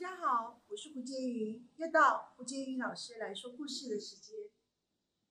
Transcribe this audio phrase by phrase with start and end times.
[0.00, 4.34] 大家好，我是胡洁云，又到胡洁云老师来说故事的时间。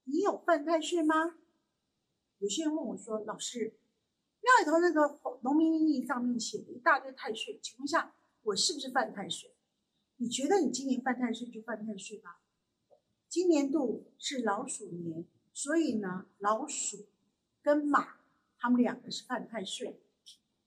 [0.03, 1.39] 你有犯太岁吗？
[2.37, 3.79] 有些人问我说：“老师，
[4.41, 8.13] 庙里头那个农民历上面写的一大堆太岁，请问一下，
[8.43, 9.55] 我是不是犯太岁？”
[10.17, 12.39] 你觉得你今年犯太岁就犯太岁吧？
[13.27, 17.07] 今年度是老鼠年，所以呢，老鼠
[17.63, 18.19] 跟马
[18.59, 19.99] 他们两个是犯太岁。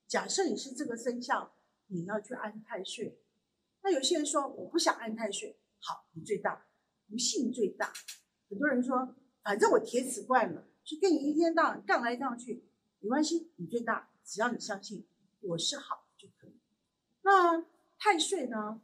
[0.09, 1.55] 假设你是这个生肖，
[1.87, 3.21] 你要去安太岁。
[3.92, 6.66] 有些人说我不想按太岁，好，你最大，
[7.09, 7.92] 不幸最大。
[8.48, 12.65] 很多人说，反正我铁齿惯了，就跟你一天到晚杠来杠去，
[13.01, 15.06] 没关系，你最大，只要你相信
[15.41, 16.60] 我是好就可以。
[17.23, 17.62] 那
[17.98, 18.82] 太岁呢？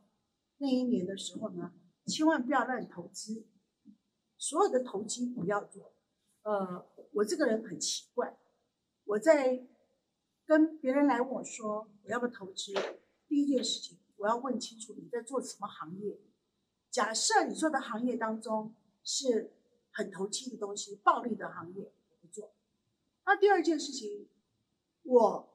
[0.59, 1.73] 那一年的时候呢，
[2.06, 3.47] 千万不要乱投资，
[4.37, 5.93] 所有的投机不要做。
[6.43, 8.39] 呃，我这个人很奇怪，
[9.05, 9.67] 我在
[10.47, 12.73] 跟别人来问我说我要不要投资，
[13.29, 13.98] 第一件事情。
[14.19, 16.19] 我要问清楚你在做什么行业。
[16.91, 19.53] 假设你做的行业当中是
[19.91, 22.53] 很投机的东西、暴利的行业，我不做。
[23.27, 24.29] 那第二件事情，
[25.03, 25.48] 我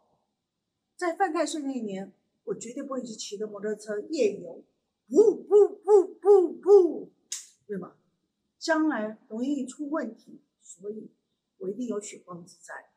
[0.95, 4.63] 在犯太岁那一年，我绝对不会去骑着摩托车夜游，
[5.09, 7.11] 不不不不不，
[7.65, 7.97] 对吧？
[8.59, 11.09] 将来容易出问题，所以
[11.57, 12.91] 我一定有血光之灾。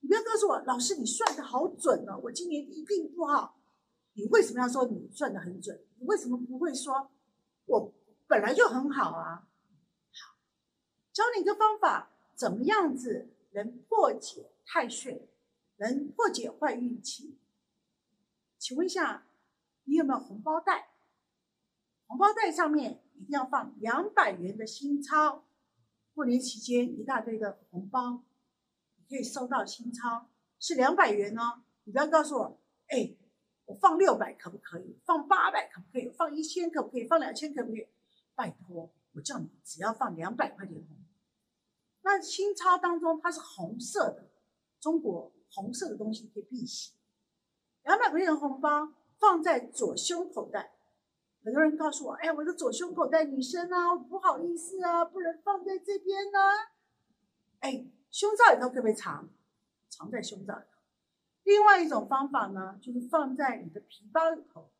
[0.00, 3.61] 你不要告诉我，老师你算的好准哦，我今年一定不好。
[4.14, 5.82] 你为什么要说你算的很准？
[5.98, 7.10] 你为什么不会说，
[7.64, 7.94] 我
[8.26, 9.48] 本来就很好啊？
[10.10, 10.36] 好，
[11.12, 15.30] 教你一个方法，怎么样子能破解太岁，
[15.76, 17.38] 能破解坏运气？
[18.58, 19.26] 请问一下，
[19.84, 20.90] 你有没有红包袋？
[22.06, 25.44] 红包袋上面一定要放两百元的新钞。
[26.12, 28.22] 过年期间一大堆的红包，
[28.96, 31.62] 你可以收到新钞，是两百元哦。
[31.84, 33.16] 你不要告诉我，哎。
[33.66, 34.98] 我放六百可不可以？
[35.04, 36.08] 放八百可不可以？
[36.10, 37.06] 放一千可不可以？
[37.06, 37.86] 放两千可不可以？
[38.34, 40.96] 拜托，我叫你只要放两百块钱红。
[42.02, 44.28] 那新钞当中它是红色的，
[44.80, 46.92] 中国红色的东西可以辟邪。
[47.84, 50.72] 两百块钱红包放在左胸口袋，
[51.44, 56.38] 很多人告诉我：“哎，我的左胸口袋女生啊，不好意思啊，不能放在这边呢。”
[57.60, 59.28] 哎，胸罩里头可不可以藏？
[59.88, 60.64] 藏在胸罩里。
[61.44, 64.70] 另外一种方法呢，就是放在你的皮包里头。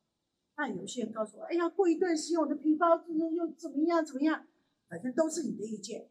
[0.56, 4.46] 那有些人告诉我：“哎呀，过一段时间我的皮包又又怎么样怎么样？”
[4.88, 6.10] 反正都是你的意见，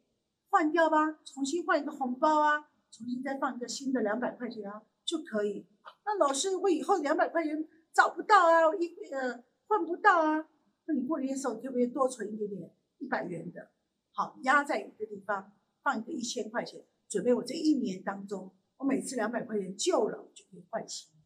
[0.50, 5.68] 换掉吧，重新换一个红包啊，重新再放一个新的两百块钱啊就可以。
[6.04, 10.48] 那老师，我以后两百块钱找不到啊，一呃换不到啊。
[10.86, 13.70] 那你过年的时候可不可以多存一点点一百元的？
[14.14, 18.52] 好，压在一个地方，放一个一千块钱，准备我这一年当中。
[18.82, 21.18] 我每次两百块钱旧了，就可以换新的。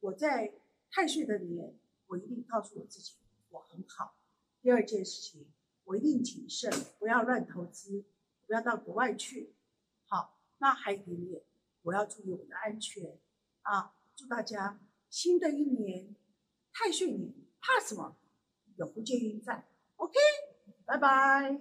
[0.00, 0.54] 我在
[0.90, 3.16] 太岁的年，我一定告诉我自己，
[3.50, 4.16] 我很好。
[4.62, 5.46] 第二件事情，
[5.84, 8.06] 我一定谨慎，不要乱投资，
[8.46, 9.52] 不要到国外去。
[10.06, 11.42] 好，那还有一点点，
[11.82, 13.18] 我要注意我的安全
[13.60, 13.94] 啊！
[14.16, 14.80] 祝大家
[15.10, 16.16] 新的一年
[16.72, 18.16] 太岁年，怕什么？
[18.76, 19.68] 有福建运在。
[19.96, 20.14] OK，
[20.86, 21.60] 拜拜。